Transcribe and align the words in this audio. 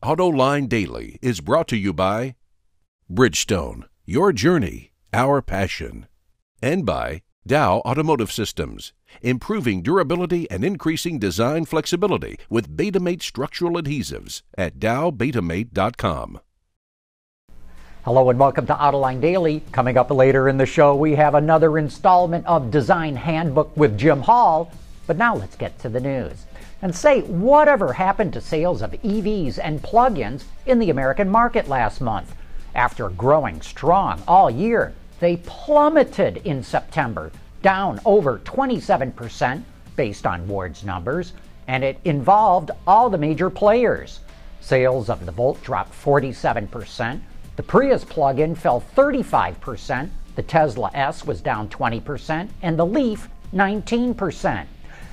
AutoLine 0.00 0.68
Daily 0.68 1.18
is 1.20 1.40
brought 1.40 1.66
to 1.68 1.76
you 1.76 1.92
by 1.92 2.36
Bridgestone, 3.10 3.82
your 4.04 4.32
journey, 4.32 4.92
our 5.12 5.42
passion, 5.42 6.06
and 6.62 6.86
by 6.86 7.22
Dow 7.44 7.78
Automotive 7.78 8.30
Systems, 8.30 8.92
improving 9.22 9.82
durability 9.82 10.48
and 10.52 10.64
increasing 10.64 11.18
design 11.18 11.64
flexibility 11.64 12.38
with 12.48 12.76
Betamate 12.76 13.22
structural 13.22 13.72
adhesives 13.72 14.42
at 14.56 14.78
dowbetamate.com. 14.78 16.40
Hello 18.04 18.30
and 18.30 18.38
welcome 18.38 18.66
to 18.66 18.74
Autoline 18.74 19.20
Daily. 19.20 19.64
Coming 19.72 19.96
up 19.98 20.12
later 20.12 20.48
in 20.48 20.58
the 20.58 20.64
show, 20.64 20.94
we 20.94 21.16
have 21.16 21.34
another 21.34 21.76
installment 21.76 22.46
of 22.46 22.70
Design 22.70 23.16
Handbook 23.16 23.76
with 23.76 23.98
Jim 23.98 24.20
Hall. 24.20 24.70
But 25.08 25.16
now 25.16 25.34
let's 25.34 25.56
get 25.56 25.76
to 25.80 25.88
the 25.88 25.98
news 25.98 26.46
and 26.80 26.94
say 26.94 27.22
whatever 27.22 27.92
happened 27.92 28.32
to 28.32 28.40
sales 28.40 28.82
of 28.82 28.92
EVs 28.92 29.58
and 29.62 29.82
plug 29.82 30.18
ins 30.18 30.44
in 30.66 30.78
the 30.78 30.90
American 30.90 31.28
market 31.28 31.68
last 31.68 32.00
month. 32.00 32.34
After 32.74 33.08
growing 33.08 33.60
strong 33.60 34.22
all 34.28 34.50
year, 34.50 34.94
they 35.20 35.38
plummeted 35.38 36.38
in 36.44 36.62
September, 36.62 37.32
down 37.62 38.00
over 38.04 38.38
27% 38.38 39.62
based 39.96 40.26
on 40.26 40.46
Ward's 40.46 40.84
numbers, 40.84 41.32
and 41.66 41.82
it 41.82 41.98
involved 42.04 42.70
all 42.86 43.10
the 43.10 43.18
major 43.18 43.50
players. 43.50 44.20
Sales 44.60 45.10
of 45.10 45.26
the 45.26 45.32
Volt 45.32 45.60
dropped 45.62 45.92
47%, 45.92 47.20
the 47.56 47.62
Prius 47.64 48.04
plug 48.04 48.38
in 48.38 48.54
fell 48.54 48.84
35%, 48.94 50.08
the 50.36 50.42
Tesla 50.44 50.92
S 50.94 51.26
was 51.26 51.40
down 51.40 51.68
20%, 51.68 52.48
and 52.62 52.78
the 52.78 52.86
Leaf 52.86 53.28
19%. 53.52 54.66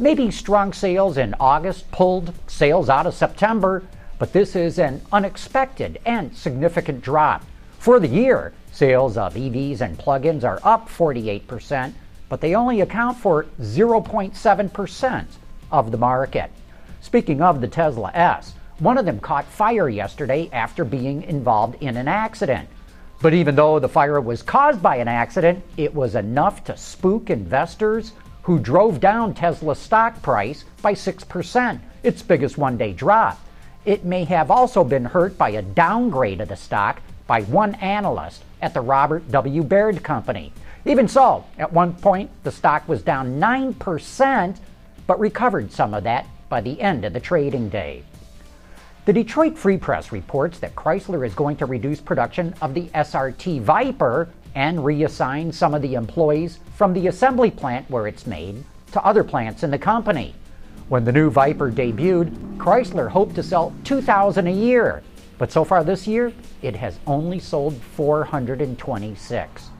Maybe 0.00 0.30
strong 0.30 0.72
sales 0.72 1.16
in 1.16 1.34
August 1.40 1.90
pulled 1.90 2.32
sales 2.46 2.88
out 2.88 3.08
of 3.08 3.14
September, 3.14 3.82
but 4.20 4.32
this 4.32 4.54
is 4.54 4.78
an 4.78 5.00
unexpected 5.10 5.98
and 6.06 6.36
significant 6.36 7.02
drop. 7.02 7.44
For 7.80 7.98
the 7.98 8.06
year, 8.06 8.52
sales 8.70 9.16
of 9.16 9.34
EVs 9.34 9.80
and 9.80 9.98
plug 9.98 10.24
ins 10.24 10.44
are 10.44 10.60
up 10.62 10.88
48%, 10.88 11.94
but 12.28 12.40
they 12.40 12.54
only 12.54 12.80
account 12.80 13.18
for 13.18 13.46
0.7% 13.60 15.26
of 15.72 15.90
the 15.90 15.98
market. 15.98 16.52
Speaking 17.00 17.42
of 17.42 17.60
the 17.60 17.66
Tesla 17.66 18.12
S, 18.14 18.54
one 18.78 18.98
of 18.98 19.04
them 19.04 19.18
caught 19.18 19.46
fire 19.46 19.88
yesterday 19.88 20.48
after 20.52 20.84
being 20.84 21.24
involved 21.24 21.82
in 21.82 21.96
an 21.96 22.06
accident. 22.06 22.68
But 23.20 23.34
even 23.34 23.56
though 23.56 23.80
the 23.80 23.88
fire 23.88 24.20
was 24.20 24.42
caused 24.42 24.80
by 24.80 24.96
an 24.96 25.08
accident, 25.08 25.64
it 25.76 25.92
was 25.92 26.14
enough 26.14 26.62
to 26.64 26.76
spook 26.76 27.30
investors 27.30 28.12
who 28.48 28.58
drove 28.58 28.98
down 28.98 29.34
Tesla's 29.34 29.78
stock 29.78 30.22
price 30.22 30.64
by 30.80 30.94
6%, 30.94 31.80
its 32.02 32.22
biggest 32.22 32.56
one 32.56 32.78
day 32.78 32.94
drop. 32.94 33.38
It 33.84 34.06
may 34.06 34.24
have 34.24 34.50
also 34.50 34.84
been 34.84 35.04
hurt 35.04 35.36
by 35.36 35.50
a 35.50 35.60
downgrade 35.60 36.40
of 36.40 36.48
the 36.48 36.56
stock 36.56 37.02
by 37.26 37.42
one 37.42 37.74
analyst 37.74 38.42
at 38.62 38.72
the 38.72 38.80
Robert 38.80 39.30
W. 39.30 39.62
Baird 39.62 40.02
Company. 40.02 40.50
Even 40.86 41.08
so, 41.08 41.44
at 41.58 41.74
one 41.74 41.92
point, 41.92 42.30
the 42.42 42.50
stock 42.50 42.88
was 42.88 43.02
down 43.02 43.38
9%, 43.38 44.56
but 45.06 45.20
recovered 45.20 45.70
some 45.70 45.92
of 45.92 46.04
that 46.04 46.26
by 46.48 46.62
the 46.62 46.80
end 46.80 47.04
of 47.04 47.12
the 47.12 47.20
trading 47.20 47.68
day. 47.68 48.02
The 49.04 49.12
Detroit 49.12 49.58
Free 49.58 49.76
Press 49.76 50.10
reports 50.10 50.58
that 50.60 50.74
Chrysler 50.74 51.26
is 51.26 51.34
going 51.34 51.56
to 51.56 51.66
reduce 51.66 52.00
production 52.00 52.54
of 52.62 52.72
the 52.72 52.86
SRT 52.94 53.60
Viper 53.60 54.30
and 54.58 54.78
reassign 54.80 55.54
some 55.54 55.72
of 55.72 55.82
the 55.82 55.94
employees 55.94 56.58
from 56.74 56.92
the 56.92 57.06
assembly 57.06 57.48
plant 57.48 57.88
where 57.88 58.08
it's 58.08 58.26
made 58.26 58.64
to 58.90 59.00
other 59.04 59.22
plants 59.22 59.62
in 59.62 59.70
the 59.70 59.78
company. 59.78 60.34
When 60.88 61.04
the 61.04 61.12
new 61.12 61.30
Viper 61.30 61.70
debuted, 61.70 62.56
Chrysler 62.56 63.08
hoped 63.08 63.36
to 63.36 63.42
sell 63.44 63.72
2,000 63.84 64.48
a 64.48 64.50
year, 64.50 65.04
but 65.38 65.52
so 65.52 65.62
far 65.62 65.84
this 65.84 66.08
year, 66.08 66.32
it 66.60 66.74
has 66.74 66.98
only 67.06 67.38
sold 67.38 67.80
426. 67.94 69.70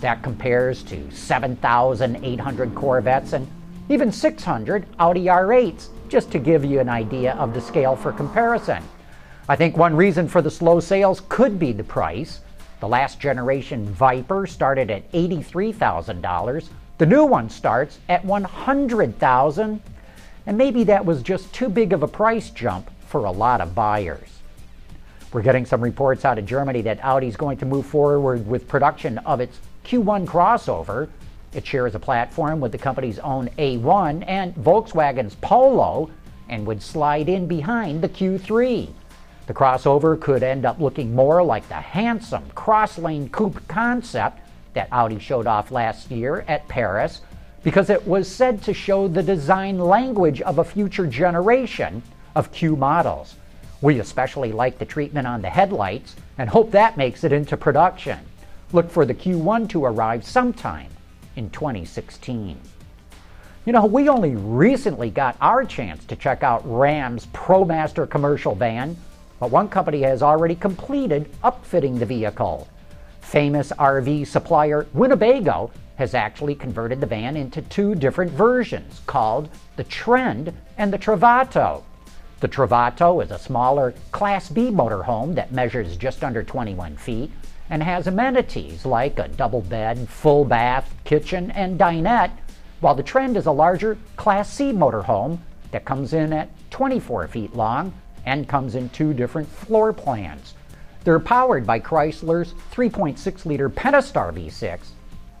That 0.00 0.22
compares 0.22 0.82
to 0.84 1.10
7,800 1.10 2.74
Corvettes 2.74 3.34
and 3.34 3.46
even 3.90 4.10
600 4.10 4.86
Audi 4.98 5.26
R8s, 5.26 5.88
just 6.08 6.30
to 6.30 6.38
give 6.38 6.64
you 6.64 6.80
an 6.80 6.88
idea 6.88 7.34
of 7.34 7.52
the 7.52 7.60
scale 7.60 7.96
for 7.96 8.12
comparison. 8.12 8.82
I 9.46 9.56
think 9.56 9.76
one 9.76 9.94
reason 9.94 10.26
for 10.26 10.40
the 10.40 10.50
slow 10.50 10.80
sales 10.80 11.20
could 11.28 11.58
be 11.58 11.72
the 11.72 11.84
price. 11.84 12.40
The 12.82 12.88
last 12.88 13.20
generation 13.20 13.86
Viper 13.86 14.44
started 14.44 14.90
at 14.90 15.12
$83,000. 15.12 16.68
The 16.98 17.06
new 17.06 17.24
one 17.24 17.48
starts 17.48 18.00
at 18.08 18.24
$100,000. 18.24 19.78
And 20.46 20.58
maybe 20.58 20.82
that 20.82 21.04
was 21.04 21.22
just 21.22 21.54
too 21.54 21.68
big 21.68 21.92
of 21.92 22.02
a 22.02 22.08
price 22.08 22.50
jump 22.50 22.90
for 23.06 23.24
a 23.24 23.30
lot 23.30 23.60
of 23.60 23.76
buyers. 23.76 24.28
We're 25.32 25.42
getting 25.42 25.64
some 25.64 25.80
reports 25.80 26.24
out 26.24 26.38
of 26.40 26.44
Germany 26.44 26.82
that 26.82 26.98
Audi 27.04 27.28
is 27.28 27.36
going 27.36 27.58
to 27.58 27.66
move 27.66 27.86
forward 27.86 28.48
with 28.48 28.66
production 28.66 29.18
of 29.18 29.40
its 29.40 29.60
Q1 29.84 30.26
crossover. 30.26 31.08
It 31.54 31.64
shares 31.64 31.94
a 31.94 32.00
platform 32.00 32.58
with 32.58 32.72
the 32.72 32.78
company's 32.78 33.20
own 33.20 33.48
A1 33.58 34.24
and 34.26 34.56
Volkswagen's 34.56 35.36
Polo 35.36 36.10
and 36.48 36.66
would 36.66 36.82
slide 36.82 37.28
in 37.28 37.46
behind 37.46 38.02
the 38.02 38.08
Q3. 38.08 38.88
The 39.46 39.54
crossover 39.54 40.20
could 40.20 40.44
end 40.44 40.64
up 40.64 40.80
looking 40.80 41.14
more 41.14 41.42
like 41.42 41.68
the 41.68 41.74
handsome 41.74 42.44
Crosslane 42.54 43.28
coupe 43.30 43.66
concept 43.66 44.38
that 44.74 44.88
Audi 44.92 45.18
showed 45.18 45.48
off 45.48 45.72
last 45.72 46.10
year 46.10 46.44
at 46.46 46.68
Paris 46.68 47.22
because 47.64 47.90
it 47.90 48.06
was 48.06 48.28
said 48.28 48.62
to 48.62 48.72
show 48.72 49.08
the 49.08 49.22
design 49.22 49.78
language 49.78 50.40
of 50.42 50.58
a 50.58 50.64
future 50.64 51.06
generation 51.06 52.02
of 52.36 52.52
Q 52.52 52.76
models. 52.76 53.34
We 53.80 53.98
especially 53.98 54.52
like 54.52 54.78
the 54.78 54.84
treatment 54.84 55.26
on 55.26 55.42
the 55.42 55.50
headlights 55.50 56.14
and 56.38 56.48
hope 56.48 56.70
that 56.70 56.96
makes 56.96 57.24
it 57.24 57.32
into 57.32 57.56
production. 57.56 58.20
Look 58.72 58.90
for 58.90 59.04
the 59.04 59.14
Q1 59.14 59.68
to 59.70 59.84
arrive 59.84 60.24
sometime 60.24 60.90
in 61.34 61.50
2016. 61.50 62.58
You 63.64 63.72
know, 63.72 63.86
we 63.86 64.08
only 64.08 64.34
recently 64.34 65.10
got 65.10 65.36
our 65.40 65.64
chance 65.64 66.04
to 66.06 66.16
check 66.16 66.42
out 66.42 66.62
Ram's 66.64 67.26
ProMaster 67.26 68.08
commercial 68.08 68.54
van 68.54 68.96
but 69.42 69.50
one 69.50 69.68
company 69.68 70.02
has 70.02 70.22
already 70.22 70.54
completed 70.54 71.28
upfitting 71.42 71.98
the 71.98 72.06
vehicle. 72.06 72.68
Famous 73.22 73.72
RV 73.72 74.24
supplier 74.28 74.86
Winnebago 74.92 75.72
has 75.96 76.14
actually 76.14 76.54
converted 76.54 77.00
the 77.00 77.08
van 77.08 77.36
into 77.36 77.60
two 77.62 77.96
different 77.96 78.30
versions 78.30 79.00
called 79.08 79.48
the 79.74 79.82
Trend 79.82 80.52
and 80.78 80.92
the 80.92 80.98
Travato. 80.98 81.82
The 82.38 82.46
Travato 82.46 83.20
is 83.20 83.32
a 83.32 83.38
smaller 83.40 83.94
Class 84.12 84.48
B 84.48 84.70
motorhome 84.70 85.34
that 85.34 85.50
measures 85.50 85.96
just 85.96 86.22
under 86.22 86.44
21 86.44 86.96
feet 86.96 87.32
and 87.68 87.82
has 87.82 88.06
amenities 88.06 88.86
like 88.86 89.18
a 89.18 89.26
double 89.26 89.62
bed, 89.62 90.08
full 90.08 90.44
bath, 90.44 90.94
kitchen, 91.02 91.50
and 91.50 91.80
dinette, 91.80 92.38
while 92.78 92.94
the 92.94 93.02
Trend 93.02 93.36
is 93.36 93.46
a 93.46 93.50
larger 93.50 93.98
Class 94.14 94.52
C 94.52 94.70
motorhome 94.70 95.40
that 95.72 95.84
comes 95.84 96.12
in 96.12 96.32
at 96.32 96.48
24 96.70 97.26
feet 97.26 97.56
long 97.56 97.92
and 98.26 98.48
comes 98.48 98.74
in 98.74 98.88
two 98.90 99.12
different 99.14 99.48
floor 99.48 99.92
plans. 99.92 100.54
They're 101.04 101.18
powered 101.18 101.66
by 101.66 101.80
Chrysler's 101.80 102.54
3.6 102.72 103.44
liter 103.44 103.68
Pentastar 103.68 104.32
V6, 104.32 104.88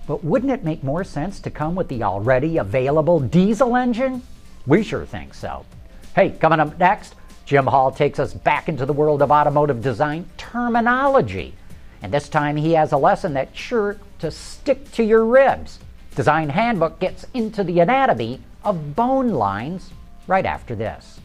but 0.06 0.24
wouldn't 0.24 0.52
it 0.52 0.64
make 0.64 0.82
more 0.82 1.04
sense 1.04 1.38
to 1.40 1.50
come 1.50 1.74
with 1.74 1.88
the 1.88 2.02
already 2.02 2.58
available 2.58 3.20
diesel 3.20 3.76
engine? 3.76 4.22
We 4.66 4.82
sure 4.82 5.06
think 5.06 5.34
so. 5.34 5.64
Hey, 6.14 6.30
coming 6.30 6.60
up 6.60 6.78
next, 6.78 7.14
Jim 7.44 7.66
Hall 7.66 7.90
takes 7.90 8.18
us 8.18 8.34
back 8.34 8.68
into 8.68 8.86
the 8.86 8.92
world 8.92 9.22
of 9.22 9.30
automotive 9.30 9.82
design 9.82 10.28
terminology. 10.36 11.54
And 12.02 12.12
this 12.12 12.28
time 12.28 12.56
he 12.56 12.72
has 12.72 12.92
a 12.92 12.96
lesson 12.96 13.34
that's 13.34 13.56
sure 13.56 13.98
to 14.18 14.30
stick 14.30 14.90
to 14.92 15.04
your 15.04 15.24
ribs. 15.24 15.78
Design 16.16 16.48
Handbook 16.48 16.98
gets 16.98 17.26
into 17.32 17.64
the 17.64 17.80
anatomy 17.80 18.40
of 18.64 18.94
bone 18.96 19.30
lines 19.30 19.90
right 20.26 20.44
after 20.44 20.74
this. 20.74 21.20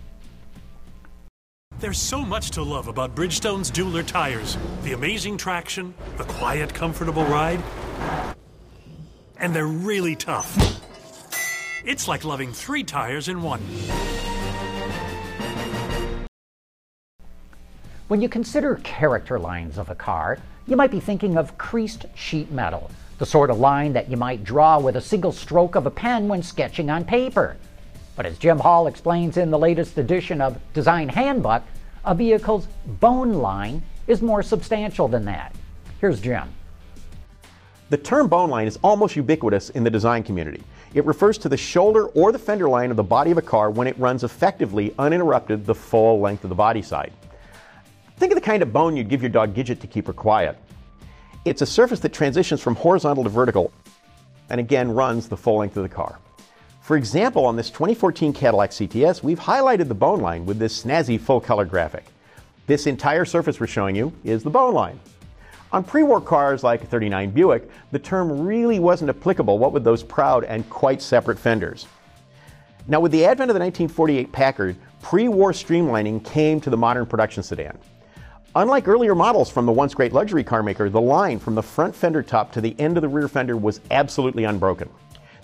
There's 1.79 1.99
so 1.99 2.25
much 2.25 2.49
to 2.51 2.63
love 2.63 2.87
about 2.87 3.13
Bridgestone's 3.13 3.69
Dueler 3.69 4.01
tires. 4.01 4.57
The 4.81 4.93
amazing 4.93 5.37
traction, 5.37 5.93
the 6.17 6.23
quiet, 6.23 6.73
comfortable 6.73 7.23
ride, 7.25 7.61
and 9.39 9.55
they're 9.55 9.67
really 9.67 10.15
tough. 10.15 10.57
It's 11.85 12.07
like 12.07 12.25
loving 12.25 12.51
three 12.51 12.83
tires 12.83 13.27
in 13.27 13.43
one. 13.43 13.61
When 18.07 18.21
you 18.21 18.29
consider 18.29 18.77
character 18.77 19.37
lines 19.37 19.77
of 19.77 19.91
a 19.91 19.95
car, 19.95 20.39
you 20.65 20.75
might 20.75 20.89
be 20.89 20.99
thinking 20.99 21.37
of 21.37 21.59
creased 21.59 22.07
sheet 22.15 22.51
metal, 22.51 22.89
the 23.19 23.25
sort 23.27 23.51
of 23.51 23.59
line 23.59 23.93
that 23.93 24.09
you 24.09 24.17
might 24.17 24.43
draw 24.43 24.79
with 24.79 24.95
a 24.95 25.01
single 25.01 25.31
stroke 25.31 25.75
of 25.75 25.85
a 25.85 25.91
pen 25.91 26.27
when 26.27 26.41
sketching 26.41 26.89
on 26.89 27.05
paper. 27.05 27.55
But 28.17 28.25
as 28.25 28.39
Jim 28.39 28.57
Hall 28.57 28.87
explains 28.87 29.37
in 29.37 29.51
the 29.51 29.59
latest 29.59 29.95
edition 29.99 30.41
of 30.41 30.59
Design 30.73 31.07
Handbook, 31.07 31.61
a 32.03 32.15
vehicle's 32.15 32.67
bone 32.99 33.33
line 33.33 33.83
is 34.07 34.23
more 34.23 34.41
substantial 34.41 35.07
than 35.07 35.23
that. 35.25 35.55
Here's 36.01 36.19
Jim. 36.19 36.49
The 37.89 37.97
term 37.97 38.27
bone 38.27 38.49
line 38.49 38.65
is 38.65 38.79
almost 38.83 39.15
ubiquitous 39.15 39.69
in 39.69 39.83
the 39.83 39.91
design 39.91 40.23
community. 40.23 40.63
It 40.95 41.05
refers 41.05 41.37
to 41.37 41.49
the 41.49 41.57
shoulder 41.57 42.07
or 42.07 42.31
the 42.31 42.39
fender 42.39 42.67
line 42.67 42.89
of 42.89 42.97
the 42.97 43.03
body 43.03 43.29
of 43.29 43.37
a 43.37 43.41
car 43.41 43.69
when 43.69 43.85
it 43.85 43.97
runs 43.99 44.23
effectively 44.23 44.95
uninterrupted 44.97 45.65
the 45.65 45.75
full 45.75 46.19
length 46.19 46.43
of 46.43 46.49
the 46.49 46.55
body 46.55 46.81
side. 46.81 47.13
Think 48.17 48.31
of 48.31 48.35
the 48.35 48.41
kind 48.41 48.63
of 48.63 48.73
bone 48.73 48.97
you'd 48.97 49.09
give 49.09 49.21
your 49.21 49.29
dog 49.29 49.53
Gidget 49.53 49.79
to 49.79 49.87
keep 49.87 50.07
her 50.07 50.13
quiet. 50.13 50.57
It's 51.45 51.61
a 51.61 51.67
surface 51.67 51.99
that 51.99 52.13
transitions 52.13 52.61
from 52.61 52.75
horizontal 52.75 53.23
to 53.23 53.29
vertical 53.29 53.71
and 54.49 54.59
again 54.59 54.91
runs 54.91 55.29
the 55.29 55.37
full 55.37 55.57
length 55.57 55.77
of 55.77 55.83
the 55.83 55.89
car. 55.89 56.19
For 56.87 56.95
example, 56.95 57.45
on 57.45 57.57
this 57.57 57.69
2014 57.69 58.31
Cadillac 58.31 58.69
CTS, 58.69 59.21
we've 59.21 59.41
highlighted 59.41 59.89
the 59.89 59.93
bone 59.93 60.21
line 60.21 60.45
with 60.45 60.57
this 60.57 60.85
snazzy 60.85 61.19
full 61.19 61.41
color 61.41 61.65
graphic. 61.65 62.05
This 62.65 62.87
entire 62.87 63.25
surface 63.25 63.59
we're 63.59 63.67
showing 63.67 63.93
you 63.93 64.13
is 64.23 64.41
the 64.41 64.49
bone 64.49 64.73
line. 64.73 64.97
On 65.73 65.83
pre 65.83 66.03
war 66.03 66.21
cars 66.21 66.63
like 66.63 66.87
39 66.87 67.31
Buick, 67.31 67.69
the 67.91 67.99
term 67.99 68.47
really 68.47 68.79
wasn't 68.79 69.09
applicable, 69.09 69.59
what 69.59 69.73
with 69.73 69.83
those 69.83 70.01
proud 70.01 70.45
and 70.45 70.69
quite 70.69 71.01
separate 71.01 71.37
fenders. 71.37 71.87
Now, 72.87 73.01
with 73.01 73.11
the 73.11 73.25
advent 73.25 73.51
of 73.51 73.55
the 73.55 73.59
1948 73.59 74.31
Packard, 74.31 74.77
pre 75.01 75.27
war 75.27 75.51
streamlining 75.51 76.23
came 76.23 76.61
to 76.61 76.69
the 76.69 76.77
modern 76.77 77.05
production 77.05 77.43
sedan. 77.43 77.77
Unlike 78.55 78.87
earlier 78.87 79.13
models 79.13 79.49
from 79.49 79.65
the 79.65 79.73
once 79.73 79.93
great 79.93 80.13
luxury 80.13 80.45
car 80.45 80.63
maker, 80.63 80.89
the 80.89 81.01
line 81.01 81.37
from 81.37 81.53
the 81.53 81.61
front 81.61 81.93
fender 81.93 82.23
top 82.23 82.53
to 82.53 82.61
the 82.61 82.73
end 82.79 82.95
of 82.95 83.01
the 83.01 83.09
rear 83.09 83.27
fender 83.27 83.57
was 83.57 83.81
absolutely 83.91 84.45
unbroken. 84.45 84.89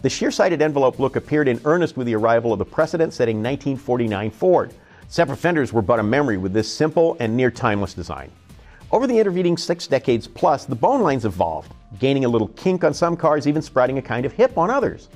The 0.03 0.09
sheer 0.09 0.31
sided 0.31 0.61
envelope 0.61 0.99
look 0.99 1.15
appeared 1.15 1.47
in 1.47 1.61
earnest 1.63 1.95
with 1.95 2.07
the 2.07 2.15
arrival 2.15 2.51
of 2.51 2.59
the 2.59 2.65
precedent 2.65 3.13
setting 3.13 3.37
1949 3.37 4.31
Ford. 4.31 4.73
Separate 5.07 5.37
fenders 5.37 5.71
were 5.71 5.81
but 5.81 6.01
a 6.01 6.03
memory 6.03 6.37
with 6.37 6.51
this 6.51 6.69
simple 6.69 7.15
and 7.21 7.37
near 7.37 7.49
timeless 7.49 7.93
design. 7.93 8.29
Over 8.91 9.07
the 9.07 9.17
intervening 9.17 9.55
six 9.55 9.87
decades 9.87 10.27
plus, 10.27 10.65
the 10.65 10.75
bone 10.75 11.01
lines 11.03 11.23
evolved, 11.23 11.71
gaining 11.99 12.25
a 12.25 12.27
little 12.27 12.49
kink 12.49 12.83
on 12.83 12.93
some 12.93 13.15
cars, 13.15 13.47
even 13.47 13.61
sprouting 13.61 13.97
a 13.97 14.01
kind 14.01 14.25
of 14.25 14.33
hip 14.33 14.57
on 14.57 14.69
others. 14.69 15.07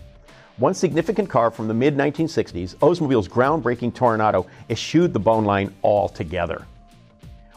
One 0.56 0.74
significant 0.74 1.30
car 1.30 1.52
from 1.52 1.68
the 1.68 1.74
mid 1.74 1.98
1960s, 1.98 2.76
Oldsmobile's 2.78 3.28
groundbreaking 3.28 3.92
Toronado, 3.92 4.48
eschewed 4.70 5.12
the 5.12 5.20
bone 5.20 5.44
line 5.44 5.76
altogether. 5.84 6.66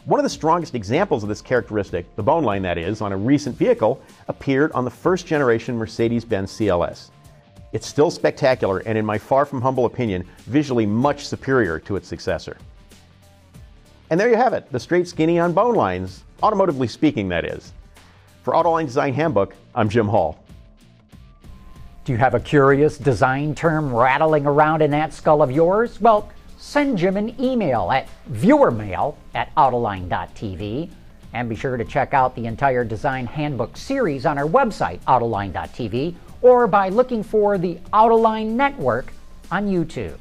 One 0.03 0.19
of 0.19 0.25
the 0.25 0.29
strongest 0.29 0.75
examples 0.75 1.23
of 1.23 1.29
this 1.29 1.41
characteristic, 1.41 2.13
the 2.17 2.23
bone 2.23 2.43
line 2.43 2.63
that 2.63 2.77
is, 2.77 2.99
on 2.99 3.13
a 3.13 3.17
recent 3.17 3.55
vehicle, 3.55 4.01
appeared 4.27 4.73
on 4.73 4.83
the 4.83 4.91
first 4.91 5.25
generation 5.25 5.77
Mercedes 5.77 6.25
Benz 6.25 6.51
CLS. 6.51 7.09
It's 7.73 7.87
still 7.87 8.11
spectacular 8.11 8.79
and, 8.79 8.97
in 8.97 9.05
my 9.05 9.17
far 9.17 9.45
from 9.45 9.61
humble 9.61 9.85
opinion, 9.85 10.27
visually 10.39 10.85
much 10.85 11.25
superior 11.25 11.79
to 11.79 11.95
its 11.95 12.07
successor. 12.07 12.57
And 14.09 14.19
there 14.19 14.29
you 14.29 14.35
have 14.35 14.53
it, 14.53 14.69
the 14.71 14.79
straight 14.79 15.07
skinny 15.07 15.39
on 15.39 15.53
bone 15.53 15.75
lines, 15.75 16.23
automotively 16.43 16.89
speaking, 16.89 17.29
that 17.29 17.45
is. 17.45 17.71
For 18.43 18.53
Autoline 18.53 18.85
Design 18.85 19.13
Handbook, 19.13 19.55
I'm 19.73 19.87
Jim 19.87 20.07
Hall. 20.07 20.43
Do 22.03 22.11
you 22.11 22.17
have 22.17 22.33
a 22.33 22.39
curious 22.39 22.97
design 22.97 23.55
term 23.55 23.93
rattling 23.93 24.45
around 24.45 24.81
in 24.81 24.91
that 24.91 25.13
skull 25.13 25.41
of 25.41 25.51
yours? 25.51 26.01
Well, 26.01 26.29
send 26.57 26.97
Jim 26.97 27.15
an 27.15 27.39
email 27.39 27.89
at 27.91 28.09
viewermail 28.31 29.15
at 29.33 29.53
autoline.tv. 29.55 30.89
And 31.33 31.47
be 31.47 31.55
sure 31.55 31.77
to 31.77 31.85
check 31.85 32.13
out 32.13 32.35
the 32.35 32.47
entire 32.47 32.83
design 32.83 33.25
handbook 33.25 33.77
series 33.77 34.25
on 34.25 34.37
our 34.37 34.47
website, 34.47 34.99
autoline.tv, 35.01 36.15
or 36.41 36.67
by 36.67 36.89
looking 36.89 37.23
for 37.23 37.57
the 37.57 37.75
Autoline 37.93 38.51
Network 38.51 39.13
on 39.51 39.67
YouTube. 39.67 40.17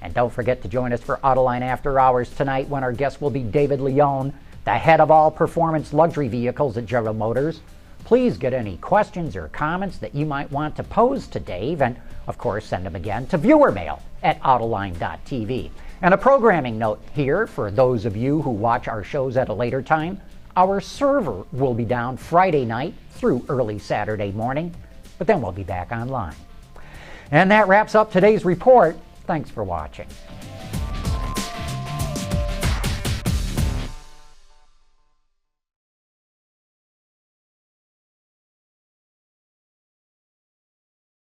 And 0.00 0.14
don't 0.14 0.32
forget 0.32 0.62
to 0.62 0.68
join 0.68 0.92
us 0.92 1.00
for 1.00 1.18
Autoline 1.24 1.62
After 1.62 1.98
Hours 1.98 2.30
tonight 2.30 2.68
when 2.68 2.84
our 2.84 2.92
guest 2.92 3.20
will 3.20 3.30
be 3.30 3.42
David 3.42 3.80
Leone, 3.80 4.32
the 4.64 4.74
head 4.74 5.00
of 5.00 5.10
all 5.10 5.30
performance 5.30 5.92
luxury 5.92 6.28
vehicles 6.28 6.76
at 6.76 6.86
General 6.86 7.14
Motors. 7.14 7.60
Please 8.04 8.38
get 8.38 8.52
any 8.52 8.76
questions 8.78 9.36
or 9.36 9.48
comments 9.48 9.98
that 9.98 10.14
you 10.14 10.24
might 10.24 10.50
want 10.50 10.76
to 10.76 10.82
pose 10.82 11.26
to 11.28 11.40
Dave, 11.40 11.82
and 11.82 11.96
of 12.26 12.38
course, 12.38 12.66
send 12.66 12.86
them 12.86 12.96
again 12.96 13.26
to 13.26 13.38
viewermail 13.38 14.00
at 14.22 14.40
Autoline.tv. 14.42 15.70
And 16.00 16.14
a 16.14 16.18
programming 16.18 16.78
note 16.78 17.02
here 17.12 17.46
for 17.46 17.70
those 17.70 18.04
of 18.04 18.16
you 18.16 18.40
who 18.42 18.50
watch 18.50 18.86
our 18.86 19.02
shows 19.02 19.36
at 19.36 19.48
a 19.48 19.52
later 19.52 19.82
time 19.82 20.20
our 20.58 20.80
server 20.80 21.44
will 21.52 21.72
be 21.72 21.84
down 21.84 22.16
Friday 22.16 22.64
night 22.64 22.92
through 23.12 23.44
early 23.48 23.78
Saturday 23.78 24.32
morning, 24.32 24.74
but 25.18 25.26
then 25.26 25.42
we'll 25.42 25.52
be 25.52 25.64
back 25.64 25.92
online. 25.92 26.34
And 27.30 27.50
that 27.50 27.68
wraps 27.68 27.94
up 27.94 28.10
today's 28.10 28.44
report. 28.44 28.96
Thanks 29.26 29.50
for 29.50 29.62
watching. 29.62 30.06